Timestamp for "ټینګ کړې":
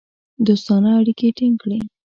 1.37-1.79